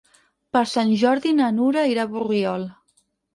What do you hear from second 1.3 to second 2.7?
na Nura irà a Borriol.